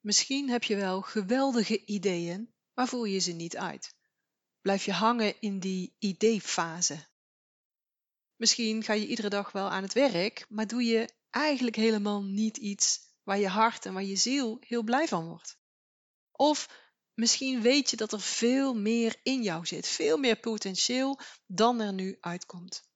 Misschien 0.00 0.48
heb 0.48 0.64
je 0.64 0.76
wel 0.76 1.00
geweldige 1.00 1.84
ideeën, 1.84 2.54
maar 2.74 2.88
voer 2.88 3.08
je 3.08 3.18
ze 3.18 3.32
niet 3.32 3.56
uit. 3.56 3.94
Blijf 4.60 4.84
je 4.84 4.92
hangen 4.92 5.40
in 5.40 5.58
die 5.58 5.96
ideefase. 5.98 7.06
Misschien 8.36 8.82
ga 8.82 8.92
je 8.92 9.06
iedere 9.06 9.28
dag 9.28 9.52
wel 9.52 9.70
aan 9.70 9.82
het 9.82 9.92
werk, 9.92 10.46
maar 10.48 10.66
doe 10.66 10.82
je 10.84 11.08
eigenlijk 11.30 11.76
helemaal 11.76 12.22
niet 12.22 12.56
iets 12.56 13.00
waar 13.22 13.38
je 13.38 13.48
hart 13.48 13.86
en 13.86 13.92
waar 13.92 14.04
je 14.04 14.16
ziel 14.16 14.58
heel 14.60 14.82
blij 14.82 15.08
van 15.08 15.26
wordt. 15.26 15.58
Of 16.32 16.68
misschien 17.14 17.62
weet 17.62 17.90
je 17.90 17.96
dat 17.96 18.12
er 18.12 18.20
veel 18.20 18.74
meer 18.74 19.20
in 19.22 19.42
jou 19.42 19.66
zit, 19.66 19.86
veel 19.86 20.16
meer 20.16 20.36
potentieel 20.36 21.18
dan 21.46 21.80
er 21.80 21.92
nu 21.92 22.16
uitkomt. 22.20 22.88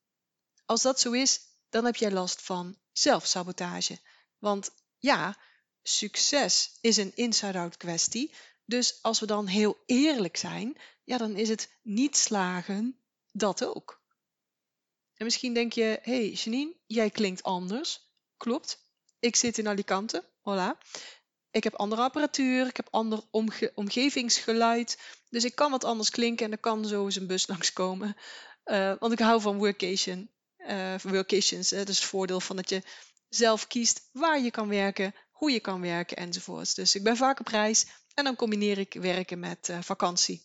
Als 0.64 0.82
dat 0.82 1.00
zo 1.00 1.12
is, 1.12 1.41
dan 1.69 1.84
heb 1.84 1.96
jij 1.96 2.11
last 2.11 2.43
van 2.43 2.79
zelfsabotage. 2.93 4.00
Want 4.39 4.71
ja, 4.98 5.39
succes 5.83 6.79
is 6.80 6.96
een 6.96 7.12
inside-out 7.15 7.77
kwestie. 7.77 8.35
Dus 8.65 8.98
als 9.02 9.20
we 9.20 9.27
dan 9.27 9.47
heel 9.47 9.83
eerlijk 9.87 10.37
zijn, 10.37 10.77
ja, 11.05 11.19
dan 11.19 11.37
is 11.37 11.48
het 11.48 11.73
niet 11.83 12.16
slagen 12.16 12.97
dat 13.33 13.65
ook. 13.65 14.01
En 15.15 15.25
misschien 15.25 15.55
denk 15.55 15.73
je, 15.73 15.98
hey 16.03 16.30
Janine, 16.30 16.75
jij 16.87 17.11
klinkt 17.11 17.42
anders. 17.42 18.11
Klopt. 18.37 18.84
Ik 19.19 19.37
zit 19.37 19.59
in 19.59 19.69
Alicante. 19.69 20.25
Voilà. 20.39 20.79
Ik 21.51 21.65
heb 21.65 21.75
andere 21.75 22.03
apparatuur, 22.03 22.67
ik 22.67 22.77
heb 22.77 22.89
ander 22.91 23.23
omgevingsgeluid. 23.75 24.98
Dus 25.28 25.45
ik 25.45 25.55
kan 25.55 25.70
wat 25.70 25.84
anders 25.84 26.11
klinken 26.11 26.47
en 26.47 26.53
er 26.53 26.59
kan 26.59 26.87
zo 26.87 27.05
eens 27.05 27.17
een 27.17 27.27
bus 27.27 27.47
langskomen. 27.53 28.17
Uh, 28.64 28.95
want 28.98 29.12
ik 29.12 29.19
hou 29.19 29.41
van 29.41 29.59
workation. 29.59 30.30
Uh, 30.59 30.98
workations. 30.98 31.70
Hè. 31.70 31.84
Dus 31.84 31.98
het 31.98 32.09
voordeel 32.09 32.41
van 32.41 32.56
dat 32.56 32.69
je 32.69 32.83
zelf 33.28 33.67
kiest 33.67 34.09
waar 34.12 34.41
je 34.41 34.51
kan 34.51 34.69
werken, 34.69 35.14
hoe 35.42 35.52
je 35.52 35.60
kan 35.60 35.80
werken 35.80 36.16
enzovoorts. 36.16 36.74
Dus 36.74 36.95
ik 36.95 37.02
ben 37.02 37.16
vaak 37.16 37.41
op 37.41 37.46
reis 37.46 37.87
en 38.14 38.24
dan 38.24 38.37
combineer 38.37 38.78
ik 38.78 38.95
werken 38.95 39.38
met 39.38 39.69
uh, 39.69 39.78
vakantie. 39.80 40.42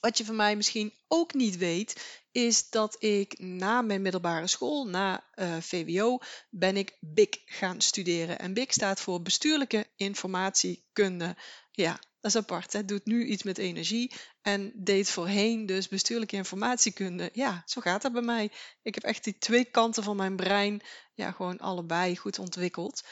Wat 0.00 0.18
je 0.18 0.24
van 0.24 0.36
mij 0.36 0.56
misschien 0.56 0.92
ook 1.08 1.34
niet 1.34 1.56
weet, 1.56 2.20
is 2.30 2.70
dat 2.70 2.96
ik 3.02 3.38
na 3.38 3.82
mijn 3.82 4.02
middelbare 4.02 4.46
school, 4.46 4.86
na 4.86 5.24
eh, 5.34 5.56
VWO, 5.60 6.18
ben 6.50 6.76
ik 6.76 6.96
BIC 7.00 7.42
gaan 7.44 7.80
studeren. 7.80 8.38
En 8.38 8.54
BIC 8.54 8.72
staat 8.72 9.00
voor 9.00 9.22
Bestuurlijke 9.22 9.86
Informatiekunde. 9.96 11.36
Ja, 11.70 11.92
dat 12.20 12.30
is 12.30 12.36
apart. 12.36 12.72
Het 12.72 12.88
doet 12.88 13.06
nu 13.06 13.24
iets 13.24 13.42
met 13.42 13.58
energie 13.58 14.12
en 14.42 14.72
deed 14.74 15.10
voorheen 15.10 15.66
dus 15.66 15.88
bestuurlijke 15.88 16.36
informatiekunde. 16.36 17.30
Ja, 17.32 17.62
zo 17.66 17.80
gaat 17.80 18.02
dat 18.02 18.12
bij 18.12 18.22
mij. 18.22 18.50
Ik 18.82 18.94
heb 18.94 19.04
echt 19.04 19.24
die 19.24 19.38
twee 19.38 19.64
kanten 19.64 20.02
van 20.02 20.16
mijn 20.16 20.36
brein, 20.36 20.82
ja, 21.14 21.30
gewoon 21.30 21.58
allebei 21.58 22.16
goed 22.16 22.38
ontwikkeld. 22.38 23.02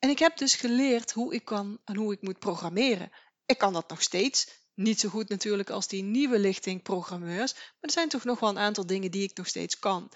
En 0.00 0.08
ik 0.10 0.18
heb 0.18 0.36
dus 0.36 0.54
geleerd 0.54 1.12
hoe 1.12 1.34
ik 1.34 1.44
kan 1.44 1.80
en 1.84 1.96
hoe 1.96 2.12
ik 2.12 2.22
moet 2.22 2.38
programmeren. 2.38 3.12
Ik 3.46 3.58
kan 3.58 3.72
dat 3.72 3.88
nog 3.88 4.02
steeds. 4.02 4.58
Niet 4.74 5.00
zo 5.00 5.08
goed 5.08 5.28
natuurlijk 5.28 5.70
als 5.70 5.88
die 5.88 6.02
nieuwe 6.02 6.38
lichting 6.38 6.82
programmeurs, 6.82 7.54
maar 7.54 7.76
er 7.80 7.90
zijn 7.90 8.08
toch 8.08 8.24
nog 8.24 8.40
wel 8.40 8.48
een 8.48 8.58
aantal 8.58 8.86
dingen 8.86 9.10
die 9.10 9.22
ik 9.22 9.36
nog 9.36 9.46
steeds 9.46 9.78
kan. 9.78 10.12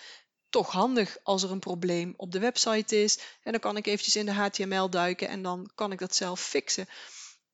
Toch 0.48 0.70
handig 0.70 1.18
als 1.22 1.42
er 1.42 1.50
een 1.50 1.58
probleem 1.58 2.14
op 2.16 2.32
de 2.32 2.38
website 2.38 3.02
is 3.02 3.18
en 3.42 3.52
dan 3.52 3.60
kan 3.60 3.77
ik 3.77 3.86
eventjes 3.86 4.16
in 4.16 4.27
de 4.27 4.32
HTML 4.32 4.90
duiken 4.90 5.28
en 5.28 5.42
dan 5.42 5.70
kan 5.74 5.92
ik 5.92 5.98
dat 5.98 6.14
zelf 6.14 6.40
fixen. 6.40 6.88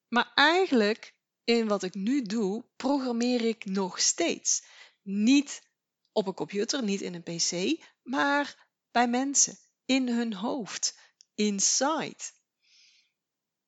Maar 0.09 0.33
eigenlijk 0.35 1.15
in 1.45 1.69
wat 1.69 1.83
ik 1.83 1.95
nu 1.95 2.23
doe, 2.23 2.65
programmeer 2.77 3.45
ik 3.45 3.65
nog 3.65 4.01
steeds. 4.01 4.63
Niet 5.03 5.63
op 6.13 6.27
een 6.27 6.35
computer, 6.35 6.83
niet 6.83 7.01
in 7.01 7.15
een 7.15 7.23
PC, 7.23 7.83
maar 8.03 8.67
bij 8.91 9.09
mensen, 9.09 9.59
in 9.85 10.09
hun 10.09 10.35
hoofd, 10.35 10.99
inside. 11.47 12.23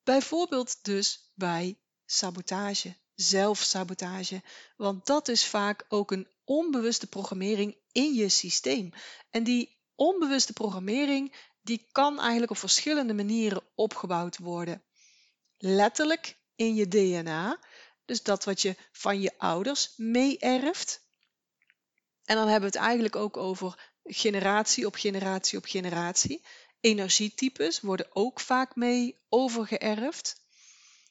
Bijvoorbeeld 0.03 0.85
dus 0.85 1.31
bij 1.35 1.79
sabotage 2.05 2.97
zelfsabotage. 3.15 4.43
Want 4.77 5.07
dat 5.07 5.29
is 5.29 5.47
vaak 5.47 5.85
ook 5.89 6.11
een 6.11 6.29
onbewuste 6.45 7.07
programmering 7.07 7.77
in 7.93 8.15
je 8.15 8.29
systeem. 8.29 8.93
En 9.31 9.45
die 9.45 9.79
onbewuste 9.95 10.53
programmering 10.53 11.51
die 11.63 11.89
kan 11.93 12.21
eigenlijk 12.21 12.51
op 12.51 12.57
verschillende 12.57 13.15
manieren 13.15 13.63
opgebouwd 13.75 14.39
worden. 14.39 14.83
Letterlijk 15.59 16.37
in 16.55 16.75
je 16.75 16.89
DNA, 16.89 17.59
dus 18.05 18.23
dat 18.23 18.45
wat 18.45 18.63
je 18.63 18.77
van 18.93 19.21
je 19.21 19.39
ouders 19.39 19.93
meeerft. 19.97 21.01
En 22.25 22.37
dan 22.37 22.49
hebben 22.49 22.71
we 22.71 22.77
het 22.77 22.87
eigenlijk 22.87 23.17
ook 23.17 23.37
over 23.37 23.93
generatie 24.03 24.87
op 24.87 24.95
generatie 24.95 25.59
op 25.59 25.65
generatie. 25.65 26.45
Energietypes 26.83 27.81
worden 27.81 28.07
ook 28.17 28.41
vaak 28.41 28.77
mee 28.77 29.21
overgeërfd. 29.29 30.41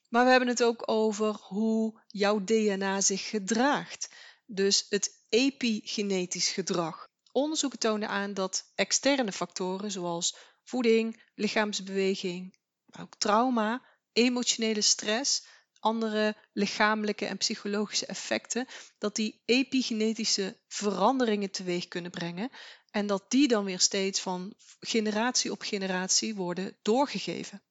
Maar 0.09 0.24
we 0.24 0.30
hebben 0.30 0.50
het 0.50 0.64
ook 0.64 0.90
over 0.90 1.34
hoe 1.34 2.02
jouw 2.08 2.44
DNA 2.44 3.02
zich 3.02 3.30
gedraagt. 3.30 4.09
Dus 4.46 4.86
het 4.90 5.26
epigenetisch 5.30 6.50
gedrag. 6.50 7.08
Onderzoeken 7.32 7.80
tonen 7.80 8.09
aan 8.09 8.34
dat 8.34 8.72
externe 8.76 9.32
factoren 9.32 9.92
zoals 9.92 10.36
voeding, 10.64 11.24
lichaamsbeweging, 11.36 12.58
ook 13.00 13.16
trauma, 13.16 13.86
emotionele 14.14 14.82
stress, 14.82 15.46
andere 15.80 16.36
lichamelijke 16.53 17.26
en 17.26 17.38
psychologische 17.38 18.06
effecten, 18.06 18.68
dat 18.98 19.16
die 19.16 19.42
epigenetische 19.46 20.58
veranderingen 20.68 21.52
teweeg 21.52 21.88
kunnen 21.88 22.12
brengen 22.12 22.52
en 22.91 23.07
dat 23.07 23.25
die 23.28 23.47
dan 23.47 23.66
weer 23.66 23.79
steeds 23.79 24.19
van 24.19 24.53
generatie 24.79 25.52
op 25.52 25.62
generatie 25.62 26.35
worden 26.35 26.75
doorgegeven. 26.81 27.62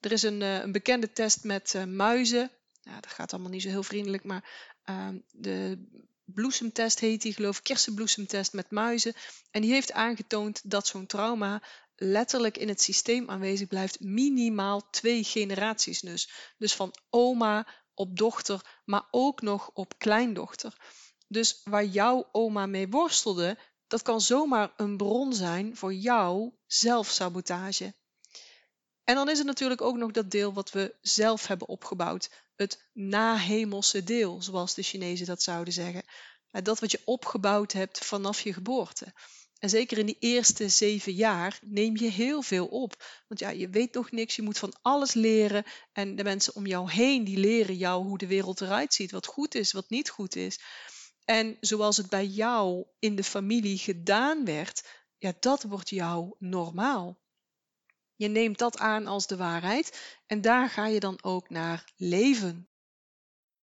Er 0.00 0.12
is 0.12 0.22
een, 0.22 0.42
eh, 0.42 0.58
een 0.58 0.72
bekende 0.72 1.12
test 1.12 1.44
met 1.44 1.74
uh, 1.76 1.84
muizen. 1.84 2.50
Ja, 2.82 3.00
dat 3.00 3.12
gaat 3.12 3.32
allemaal 3.32 3.50
niet 3.50 3.62
zo 3.62 3.68
heel 3.68 3.82
vriendelijk, 3.82 4.24
maar 4.24 4.72
uh, 4.90 5.08
de 5.30 5.78
bloesemtest 6.24 6.98
heet 6.98 7.22
die, 7.22 7.32
geloof 7.32 7.58
ik, 7.58 7.64
kersenbloesemtest 7.64 8.52
met 8.52 8.70
muizen. 8.70 9.14
En 9.50 9.62
die 9.62 9.72
heeft 9.72 9.92
aangetoond 9.92 10.70
dat 10.70 10.86
zo'n 10.86 11.06
trauma 11.06 11.62
letterlijk 11.96 12.56
in 12.56 12.68
het 12.68 12.82
systeem 12.82 13.30
aanwezig 13.30 13.68
blijft, 13.68 14.00
minimaal 14.00 14.90
twee 14.90 15.24
generaties 15.24 16.00
dus. 16.00 16.30
Dus 16.58 16.74
van 16.74 16.94
oma 17.10 17.66
op 17.94 18.16
dochter, 18.16 18.80
maar 18.84 19.04
ook 19.10 19.42
nog 19.42 19.70
op 19.74 19.98
kleindochter. 19.98 20.76
Dus 21.28 21.60
waar 21.64 21.84
jouw 21.84 22.28
oma 22.32 22.66
mee 22.66 22.88
worstelde, 22.88 23.58
dat 23.94 24.02
kan 24.02 24.20
zomaar 24.20 24.72
een 24.76 24.96
bron 24.96 25.34
zijn 25.34 25.76
voor 25.76 25.94
jouw 25.94 26.54
zelfsabotage. 26.66 27.94
En 29.04 29.14
dan 29.14 29.28
is 29.28 29.38
er 29.38 29.44
natuurlijk 29.44 29.80
ook 29.80 29.96
nog 29.96 30.10
dat 30.10 30.30
deel 30.30 30.52
wat 30.52 30.70
we 30.70 30.94
zelf 31.00 31.46
hebben 31.46 31.68
opgebouwd. 31.68 32.30
Het 32.56 32.84
nahemelse 32.92 34.04
deel, 34.04 34.42
zoals 34.42 34.74
de 34.74 34.82
Chinezen 34.82 35.26
dat 35.26 35.42
zouden 35.42 35.72
zeggen. 35.72 36.02
Dat 36.50 36.80
wat 36.80 36.90
je 36.90 37.00
opgebouwd 37.04 37.72
hebt 37.72 38.04
vanaf 38.04 38.40
je 38.40 38.52
geboorte. 38.52 39.12
En 39.58 39.68
zeker 39.68 39.98
in 39.98 40.06
die 40.06 40.18
eerste 40.18 40.68
zeven 40.68 41.12
jaar 41.12 41.58
neem 41.62 41.96
je 41.96 42.10
heel 42.10 42.42
veel 42.42 42.66
op. 42.66 43.04
Want 43.28 43.40
ja, 43.40 43.50
je 43.50 43.68
weet 43.68 43.94
nog 43.94 44.10
niks, 44.10 44.36
je 44.36 44.42
moet 44.42 44.58
van 44.58 44.74
alles 44.82 45.12
leren. 45.12 45.64
En 45.92 46.16
de 46.16 46.22
mensen 46.22 46.54
om 46.54 46.66
jou 46.66 46.90
heen, 46.90 47.24
die 47.24 47.38
leren 47.38 47.76
jou 47.76 48.04
hoe 48.04 48.18
de 48.18 48.26
wereld 48.26 48.60
eruit 48.60 48.94
ziet. 48.94 49.10
Wat 49.10 49.26
goed 49.26 49.54
is, 49.54 49.72
wat 49.72 49.90
niet 49.90 50.10
goed 50.10 50.36
is. 50.36 50.58
En 51.24 51.56
zoals 51.60 51.96
het 51.96 52.08
bij 52.08 52.26
jou 52.26 52.86
in 52.98 53.16
de 53.16 53.24
familie 53.24 53.78
gedaan 53.78 54.44
werd, 54.44 54.88
ja, 55.18 55.32
dat 55.40 55.62
wordt 55.62 55.90
jou 55.90 56.34
normaal. 56.38 57.18
Je 58.16 58.28
neemt 58.28 58.58
dat 58.58 58.78
aan 58.78 59.06
als 59.06 59.26
de 59.26 59.36
waarheid 59.36 60.18
en 60.26 60.40
daar 60.40 60.70
ga 60.70 60.86
je 60.86 61.00
dan 61.00 61.18
ook 61.22 61.50
naar 61.50 61.92
leven. 61.96 62.68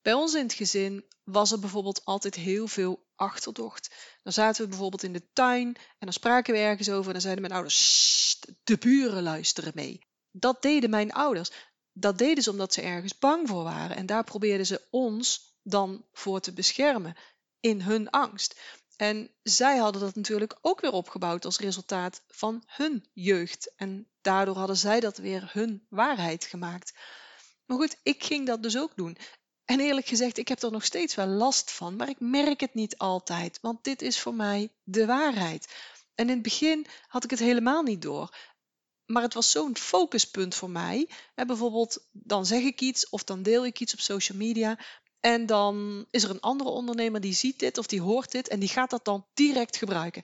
Bij 0.02 0.14
ons 0.14 0.34
in 0.34 0.44
het 0.44 0.54
gezin 0.54 1.06
was 1.24 1.52
er 1.52 1.60
bijvoorbeeld 1.60 2.06
altijd 2.06 2.36
heel 2.36 2.68
veel 2.68 3.06
achterdocht. 3.16 3.96
Dan 4.24 4.34
zaten 4.34 4.64
we 4.64 4.70
bijvoorbeeld 4.70 5.04
in 5.04 5.14
de 5.14 5.32
tuin 5.34 5.68
en 5.76 5.76
dan 6.00 6.14
spraken 6.14 6.54
we 6.54 6.60
ergens 6.60 6.90
over 6.90 7.06
en 7.06 7.12
dan 7.12 7.22
zeiden 7.22 7.42
mijn 7.42 7.54
ouders, 7.54 8.40
de 8.64 8.78
buren 8.78 9.24
luisteren 9.24 9.72
mee. 9.76 10.08
Dat 10.32 10.62
deden 10.62 10.90
mijn 10.90 11.12
ouders. 11.12 11.52
Dat 11.94 12.18
deden 12.18 12.44
ze 12.44 12.50
omdat 12.50 12.74
ze 12.74 12.82
ergens 12.82 13.18
bang 13.18 13.48
voor 13.48 13.64
waren 13.64 13.96
en 13.96 14.06
daar 14.06 14.24
probeerden 14.24 14.66
ze 14.66 14.88
ons 14.90 15.56
dan 15.64 16.06
voor 16.12 16.40
te 16.40 16.54
beschermen 16.54 17.16
in 17.62 17.82
hun 17.82 18.10
angst. 18.10 18.60
En 18.96 19.32
zij 19.44 19.78
hadden 19.78 20.02
dat 20.02 20.16
natuurlijk 20.16 20.58
ook 20.62 20.82
weer 20.82 20.92
opgebouwd 20.92 21.46
als 21.46 21.58
resultaat 21.58 22.22
van 22.28 22.64
hun 22.68 23.06
jeugd. 23.14 23.76
En 23.76 24.08
daardoor 24.22 24.56
hadden 24.56 24.78
zij 24.78 25.00
dat 25.00 25.18
weer 25.18 25.50
hun 25.54 25.86
waarheid 25.90 26.46
gemaakt. 26.46 26.94
Maar 27.66 27.78
goed, 27.78 27.98
ik 28.04 28.24
ging 28.24 28.48
dat 28.48 28.64
dus 28.64 28.78
ook 28.78 28.96
doen. 28.96 29.18
En 29.66 29.80
eerlijk 29.80 30.08
gezegd, 30.08 30.38
ik 30.38 30.48
heb 30.48 30.62
er 30.62 30.72
nog 30.72 30.86
steeds 30.86 31.16
wel 31.16 31.28
last 31.28 31.72
van, 31.72 31.96
maar 31.96 32.10
ik 32.10 32.20
merk 32.20 32.60
het 32.60 32.74
niet 32.74 32.98
altijd, 32.98 33.60
want 33.62 33.84
dit 33.84 34.02
is 34.02 34.20
voor 34.20 34.34
mij 34.34 34.72
de 34.84 35.06
waarheid. 35.06 35.74
En 36.16 36.28
in 36.28 36.34
het 36.34 36.44
begin 36.44 36.86
had 37.08 37.24
ik 37.24 37.30
het 37.30 37.40
helemaal 37.40 37.84
niet 37.84 38.02
door. 38.02 38.36
Maar 39.06 39.24
het 39.24 39.34
was 39.34 39.52
zo'n 39.52 39.78
focuspunt 39.78 40.56
voor 40.56 40.70
mij. 40.70 41.10
Bijvoorbeeld, 41.36 42.08
dan 42.12 42.46
zeg 42.46 42.62
ik 42.62 42.82
iets 42.82 43.10
of 43.10 43.24
dan 43.24 43.44
deel 43.44 43.66
ik 43.66 43.80
iets 43.80 43.94
op 43.94 44.00
social 44.00 44.38
media. 44.38 44.80
En 45.22 45.46
dan 45.46 46.06
is 46.12 46.24
er 46.24 46.30
een 46.30 46.40
andere 46.40 46.70
ondernemer 46.70 47.22
die 47.22 47.34
ziet 47.34 47.60
dit 47.60 47.78
of 47.78 47.86
die 47.86 48.02
hoort 48.02 48.32
dit 48.32 48.48
en 48.48 48.60
die 48.60 48.70
gaat 48.70 48.90
dat 48.90 49.06
dan 49.06 49.26
direct 49.34 49.78
gebruiken. 49.78 50.24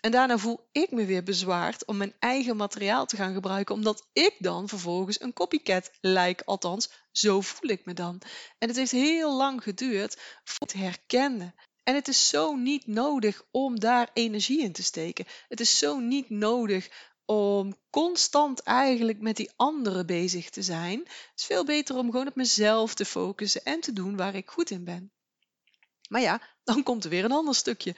En 0.00 0.10
daarna 0.10 0.38
voel 0.38 0.68
ik 0.72 0.90
me 0.90 1.04
weer 1.04 1.22
bezwaard 1.22 1.84
om 1.84 1.96
mijn 1.96 2.14
eigen 2.18 2.56
materiaal 2.56 3.06
te 3.06 3.16
gaan 3.16 3.34
gebruiken, 3.34 3.74
omdat 3.74 4.06
ik 4.12 4.36
dan 4.38 4.68
vervolgens 4.68 5.20
een 5.20 5.32
copycat 5.32 5.90
lijk. 6.00 6.42
Althans, 6.44 6.90
zo 7.12 7.40
voel 7.40 7.70
ik 7.70 7.84
me 7.84 7.94
dan. 7.94 8.20
En 8.58 8.68
het 8.68 8.76
heeft 8.76 8.90
heel 8.90 9.36
lang 9.36 9.62
geduurd 9.62 10.20
voor 10.44 10.66
het 10.66 10.72
herkende. 10.72 11.54
En 11.82 11.94
het 11.94 12.08
is 12.08 12.28
zo 12.28 12.54
niet 12.54 12.86
nodig 12.86 13.42
om 13.50 13.80
daar 13.80 14.10
energie 14.12 14.62
in 14.62 14.72
te 14.72 14.82
steken. 14.82 15.26
Het 15.48 15.60
is 15.60 15.78
zo 15.78 15.98
niet 15.98 16.30
nodig 16.30 16.90
om 17.30 17.76
constant 17.90 18.62
eigenlijk 18.62 19.20
met 19.20 19.36
die 19.36 19.50
anderen 19.56 20.06
bezig 20.06 20.50
te 20.50 20.62
zijn. 20.62 20.98
Het 20.98 21.32
is 21.36 21.44
veel 21.44 21.64
beter 21.64 21.96
om 21.96 22.10
gewoon 22.10 22.26
op 22.26 22.34
mezelf 22.34 22.94
te 22.94 23.04
focussen 23.04 23.64
en 23.64 23.80
te 23.80 23.92
doen 23.92 24.16
waar 24.16 24.34
ik 24.34 24.50
goed 24.50 24.70
in 24.70 24.84
ben. 24.84 25.12
Maar 26.08 26.20
ja, 26.20 26.42
dan 26.64 26.82
komt 26.82 27.04
er 27.04 27.10
weer 27.10 27.24
een 27.24 27.32
ander 27.32 27.54
stukje. 27.54 27.94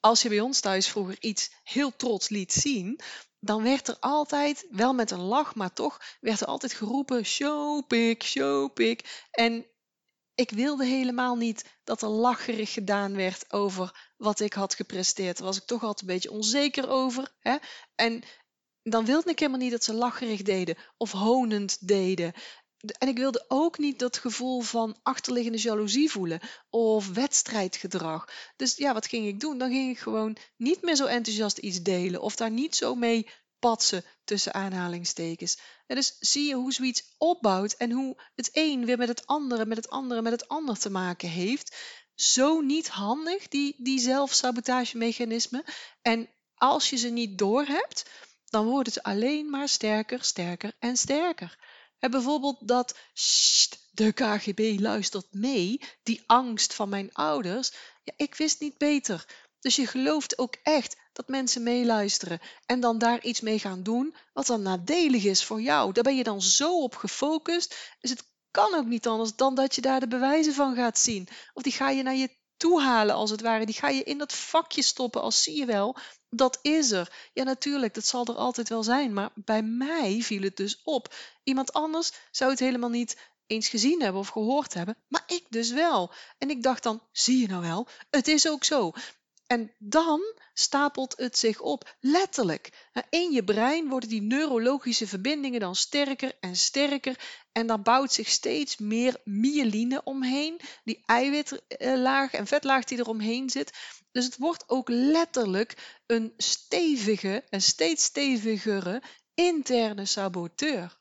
Als 0.00 0.22
je 0.22 0.28
bij 0.28 0.40
ons 0.40 0.60
thuis 0.60 0.88
vroeger 0.88 1.16
iets 1.20 1.50
heel 1.62 1.96
trots 1.96 2.28
liet 2.28 2.52
zien, 2.52 3.00
dan 3.40 3.62
werd 3.62 3.88
er 3.88 3.96
altijd, 4.00 4.66
wel 4.70 4.92
met 4.92 5.10
een 5.10 5.20
lach, 5.20 5.54
maar 5.54 5.72
toch, 5.72 6.00
werd 6.20 6.40
er 6.40 6.46
altijd 6.46 6.72
geroepen: 6.72 7.24
showpik, 7.24 8.22
showpik. 8.22 9.26
En 9.30 9.66
ik 10.40 10.50
wilde 10.50 10.84
helemaal 10.84 11.36
niet 11.36 11.64
dat 11.84 12.02
er 12.02 12.08
lacherig 12.08 12.72
gedaan 12.72 13.16
werd 13.16 13.52
over 13.52 14.12
wat 14.16 14.40
ik 14.40 14.52
had 14.52 14.74
gepresteerd. 14.74 15.36
Daar 15.36 15.46
was 15.46 15.56
ik 15.56 15.64
toch 15.64 15.82
altijd 15.82 16.00
een 16.00 16.14
beetje 16.14 16.30
onzeker 16.30 16.88
over. 16.88 17.34
Hè? 17.40 17.56
En 17.94 18.22
dan 18.82 19.04
wilde 19.04 19.30
ik 19.30 19.38
helemaal 19.38 19.60
niet 19.60 19.70
dat 19.70 19.84
ze 19.84 19.94
lacherig 19.94 20.42
deden 20.42 20.76
of 20.96 21.12
honend 21.12 21.86
deden. 21.88 22.32
En 22.98 23.08
ik 23.08 23.16
wilde 23.16 23.44
ook 23.48 23.78
niet 23.78 23.98
dat 23.98 24.18
gevoel 24.18 24.60
van 24.60 24.98
achterliggende 25.02 25.58
jaloezie 25.58 26.10
voelen 26.10 26.40
of 26.70 27.08
wedstrijdgedrag. 27.08 28.28
Dus 28.56 28.76
ja, 28.76 28.92
wat 28.94 29.06
ging 29.06 29.26
ik 29.26 29.40
doen? 29.40 29.58
Dan 29.58 29.70
ging 29.70 29.90
ik 29.90 29.98
gewoon 29.98 30.36
niet 30.56 30.82
meer 30.82 30.96
zo 30.96 31.06
enthousiast 31.06 31.58
iets 31.58 31.82
delen 31.82 32.20
of 32.20 32.36
daar 32.36 32.50
niet 32.50 32.76
zo 32.76 32.94
mee 32.94 33.28
patsen 33.60 34.04
tussen 34.24 34.54
aanhalingstekens. 34.54 35.58
En 35.86 35.96
dus 35.96 36.16
zie 36.18 36.48
je 36.48 36.54
hoe 36.54 36.72
zoiets 36.72 37.14
opbouwt 37.18 37.72
en 37.72 37.90
hoe 37.90 38.20
het 38.34 38.50
een 38.52 38.84
weer 38.84 38.98
met 38.98 39.08
het 39.08 39.26
andere, 39.26 39.66
met 39.66 39.76
het 39.76 39.90
andere, 39.90 40.22
met 40.22 40.32
het 40.32 40.48
ander 40.48 40.78
te 40.78 40.90
maken 40.90 41.28
heeft. 41.28 41.76
Zo 42.14 42.60
niet 42.60 42.88
handig, 42.88 43.48
die, 43.48 43.74
die 43.78 43.98
zelfsabotagemechanismen. 43.98 45.64
En 46.02 46.28
als 46.54 46.90
je 46.90 46.96
ze 46.96 47.08
niet 47.08 47.38
doorhebt, 47.38 48.10
dan 48.44 48.66
worden 48.66 48.92
ze 48.92 49.02
alleen 49.02 49.50
maar 49.50 49.68
sterker, 49.68 50.24
sterker 50.24 50.72
en 50.78 50.96
sterker. 50.96 51.58
En 51.98 52.10
bijvoorbeeld 52.10 52.68
dat 52.68 52.98
de 53.90 54.12
KGB 54.12 54.76
luistert 54.80 55.26
mee, 55.30 55.80
die 56.02 56.22
angst 56.26 56.74
van 56.74 56.88
mijn 56.88 57.12
ouders. 57.12 57.72
Ja, 58.04 58.12
ik 58.16 58.34
wist 58.34 58.60
niet 58.60 58.78
beter. 58.78 59.26
Dus 59.60 59.76
je 59.76 59.86
gelooft 59.86 60.38
ook 60.38 60.56
echt 60.62 60.96
dat 61.12 61.28
mensen 61.28 61.62
meeluisteren 61.62 62.40
en 62.66 62.80
dan 62.80 62.98
daar 62.98 63.22
iets 63.22 63.40
mee 63.40 63.58
gaan 63.58 63.82
doen 63.82 64.14
wat 64.32 64.46
dan 64.46 64.62
nadelig 64.62 65.24
is 65.24 65.44
voor 65.44 65.60
jou. 65.60 65.92
Daar 65.92 66.04
ben 66.04 66.16
je 66.16 66.22
dan 66.22 66.42
zo 66.42 66.82
op 66.82 66.96
gefocust. 66.96 67.76
Dus 68.00 68.10
het 68.10 68.24
kan 68.50 68.74
ook 68.74 68.86
niet 68.86 69.06
anders 69.06 69.36
dan 69.36 69.54
dat 69.54 69.74
je 69.74 69.80
daar 69.80 70.00
de 70.00 70.08
bewijzen 70.08 70.54
van 70.54 70.74
gaat 70.74 70.98
zien. 70.98 71.28
Of 71.54 71.62
die 71.62 71.72
ga 71.72 71.90
je 71.90 72.02
naar 72.02 72.14
je 72.14 72.38
toe 72.56 72.80
halen 72.80 73.14
als 73.14 73.30
het 73.30 73.40
ware. 73.40 73.66
Die 73.66 73.74
ga 73.74 73.88
je 73.88 74.02
in 74.02 74.18
dat 74.18 74.32
vakje 74.32 74.82
stoppen 74.82 75.22
als 75.22 75.42
zie 75.42 75.56
je 75.56 75.64
wel. 75.64 75.96
Dat 76.28 76.58
is 76.62 76.90
er. 76.90 77.30
Ja, 77.32 77.42
natuurlijk, 77.42 77.94
dat 77.94 78.06
zal 78.06 78.26
er 78.26 78.34
altijd 78.34 78.68
wel 78.68 78.82
zijn. 78.82 79.12
Maar 79.12 79.30
bij 79.34 79.62
mij 79.62 80.20
viel 80.22 80.42
het 80.42 80.56
dus 80.56 80.80
op. 80.84 81.14
Iemand 81.42 81.72
anders 81.72 82.12
zou 82.30 82.50
het 82.50 82.60
helemaal 82.60 82.90
niet 82.90 83.16
eens 83.50 83.68
gezien 83.68 84.02
hebben 84.02 84.20
of 84.20 84.28
gehoord 84.28 84.74
hebben, 84.74 84.96
maar 85.08 85.24
ik 85.26 85.46
dus 85.48 85.70
wel. 85.70 86.12
En 86.38 86.50
ik 86.50 86.62
dacht 86.62 86.82
dan, 86.82 87.02
zie 87.12 87.40
je 87.40 87.46
nou 87.46 87.62
wel, 87.62 87.86
het 88.10 88.28
is 88.28 88.48
ook 88.48 88.64
zo. 88.64 88.92
En 89.50 89.72
dan 89.78 90.20
stapelt 90.54 91.16
het 91.16 91.38
zich 91.38 91.60
op, 91.60 91.96
letterlijk. 92.00 92.90
In 93.08 93.30
je 93.30 93.44
brein 93.44 93.88
worden 93.88 94.08
die 94.08 94.22
neurologische 94.22 95.06
verbindingen 95.06 95.60
dan 95.60 95.74
sterker 95.74 96.36
en 96.40 96.56
sterker 96.56 97.20
en 97.52 97.66
dan 97.66 97.82
bouwt 97.82 98.12
zich 98.12 98.28
steeds 98.28 98.76
meer 98.76 99.20
myeline 99.24 100.02
omheen, 100.04 100.60
die 100.84 101.02
eiwitlaag 101.06 102.32
en 102.32 102.46
vetlaag 102.46 102.84
die 102.84 102.98
er 102.98 103.08
omheen 103.08 103.50
zit. 103.50 103.72
Dus 104.12 104.24
het 104.24 104.36
wordt 104.36 104.64
ook 104.68 104.88
letterlijk 104.88 106.00
een 106.06 106.34
stevige 106.36 107.44
en 107.48 107.62
steeds 107.62 108.04
stevigere 108.04 109.02
interne 109.34 110.06
saboteur. 110.06 110.98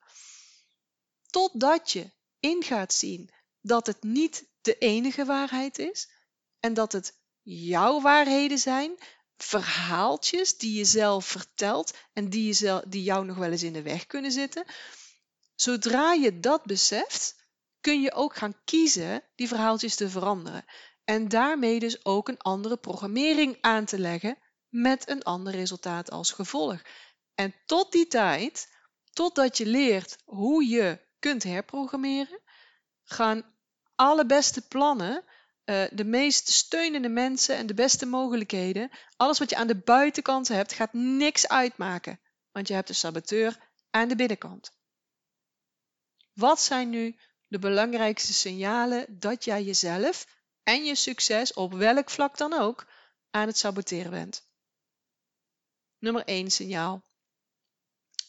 Totdat 1.29 1.91
je 1.91 2.11
in 2.39 2.63
gaat 2.63 2.93
zien 2.93 3.29
dat 3.61 3.87
het 3.87 4.03
niet 4.03 4.45
de 4.61 4.77
enige 4.77 5.25
waarheid 5.25 5.79
is 5.79 6.09
en 6.59 6.73
dat 6.73 6.91
het 6.91 7.17
jouw 7.41 8.01
waarheden 8.01 8.57
zijn, 8.57 8.97
verhaaltjes 9.37 10.57
die 10.57 10.77
je 10.77 10.85
zelf 10.85 11.25
vertelt 11.25 11.97
en 12.13 12.29
die, 12.29 12.45
je 12.45 12.53
zelf, 12.53 12.83
die 12.87 13.03
jou 13.03 13.25
nog 13.25 13.37
wel 13.37 13.51
eens 13.51 13.63
in 13.63 13.73
de 13.73 13.81
weg 13.81 14.05
kunnen 14.05 14.31
zitten. 14.31 14.65
Zodra 15.55 16.13
je 16.13 16.39
dat 16.39 16.63
beseft, 16.63 17.47
kun 17.81 18.01
je 18.01 18.13
ook 18.13 18.35
gaan 18.35 18.55
kiezen 18.65 19.23
die 19.35 19.47
verhaaltjes 19.47 19.95
te 19.95 20.09
veranderen. 20.09 20.65
En 21.03 21.27
daarmee 21.27 21.79
dus 21.79 22.05
ook 22.05 22.27
een 22.27 22.37
andere 22.37 22.77
programmering 22.77 23.57
aan 23.61 23.85
te 23.85 23.99
leggen 23.99 24.37
met 24.69 25.09
een 25.09 25.23
ander 25.23 25.53
resultaat 25.53 26.11
als 26.11 26.31
gevolg. 26.31 26.81
En 27.35 27.55
tot 27.65 27.91
die 27.91 28.07
tijd, 28.07 28.69
totdat 29.11 29.57
je 29.57 29.65
leert 29.65 30.17
hoe 30.25 30.67
je 30.67 30.99
kunt 31.19 31.43
herprogrammeren, 31.43 32.41
gaan 33.03 33.55
alle 33.95 34.25
beste 34.25 34.67
plannen 34.67 35.23
uh, 35.69 35.85
de 35.91 36.05
meest 36.05 36.49
steunende 36.49 37.09
mensen 37.09 37.55
en 37.55 37.67
de 37.67 37.73
beste 37.73 38.05
mogelijkheden. 38.05 38.91
Alles 39.17 39.39
wat 39.39 39.49
je 39.49 39.55
aan 39.55 39.67
de 39.67 39.81
buitenkant 39.81 40.47
hebt, 40.47 40.73
gaat 40.73 40.93
niks 40.93 41.47
uitmaken. 41.47 42.19
Want 42.51 42.67
je 42.67 42.73
hebt 42.73 42.87
de 42.87 42.93
saboteur 42.93 43.69
aan 43.89 44.07
de 44.07 44.15
binnenkant. 44.15 44.71
Wat 46.33 46.61
zijn 46.61 46.89
nu 46.89 47.19
de 47.47 47.59
belangrijkste 47.59 48.33
signalen 48.33 49.19
dat 49.19 49.43
jij 49.43 49.63
jezelf 49.63 50.27
en 50.63 50.85
je 50.85 50.95
succes 50.95 51.53
op 51.53 51.73
welk 51.73 52.09
vlak 52.09 52.37
dan 52.37 52.53
ook 52.53 52.87
aan 53.29 53.47
het 53.47 53.57
saboteren 53.57 54.11
bent? 54.11 54.47
Nummer 55.99 56.23
1 56.25 56.51
signaal 56.51 57.03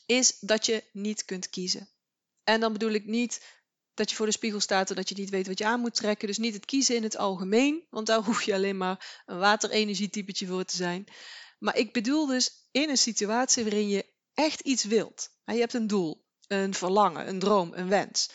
is 0.07 0.39
dat 0.41 0.67
je 0.67 0.85
niet 0.93 1.25
kunt 1.25 1.51
kiezen. 1.51 1.89
En 2.45 2.61
dan 2.61 2.73
bedoel 2.73 2.93
ik 2.93 3.05
niet 3.05 3.60
dat 4.01 4.11
je 4.11 4.17
voor 4.17 4.27
de 4.27 4.33
spiegel 4.33 4.61
staat 4.61 4.91
en 4.91 4.97
dat 4.97 5.09
je 5.09 5.15
niet 5.15 5.31
weet 5.31 5.47
wat 5.47 5.59
je 5.59 5.67
aan 5.67 5.81
moet 5.81 5.95
trekken. 5.95 6.27
Dus 6.27 6.39
niet 6.39 6.55
het 6.55 6.65
kiezen 6.65 6.97
in 6.97 7.03
het 7.03 7.17
algemeen, 7.17 7.87
want 7.91 8.07
daar 8.07 8.23
hoef 8.27 8.43
je 8.43 8.55
alleen 8.55 8.77
maar 8.77 9.23
een 9.27 9.39
waterenergietypetje 9.39 10.47
voor 10.47 10.65
te 10.65 10.77
zijn. 10.77 11.07
Maar 11.59 11.77
ik 11.77 11.93
bedoel 11.93 12.27
dus 12.27 12.51
in 12.71 12.89
een 12.89 12.99
situatie 12.99 13.63
waarin 13.63 13.89
je 13.89 14.07
echt 14.35 14.61
iets 14.61 14.85
wilt. 14.85 15.31
Je 15.45 15.59
hebt 15.59 15.75
een 15.75 15.87
doel, 15.87 16.25
een 16.47 16.75
verlangen, 16.75 17.29
een 17.29 17.39
droom, 17.39 17.73
een 17.75 17.89
wens. 17.89 18.31